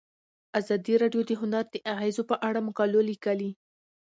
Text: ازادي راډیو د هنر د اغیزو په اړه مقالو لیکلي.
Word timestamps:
ازادي 0.59 0.93
راډیو 1.03 1.21
د 1.25 1.31
هنر 1.41 1.65
د 1.69 1.75
اغیزو 1.93 2.23
په 2.29 2.35
اړه 2.47 2.59
مقالو 2.67 2.99
لیکلي. 3.09 3.51